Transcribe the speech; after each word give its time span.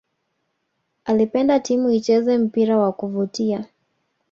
alipenda 1.05 1.59
timu 1.59 1.89
icheze 1.89 2.37
mpira 2.37 2.77
wa 2.77 2.91
kuvutia 2.91 3.65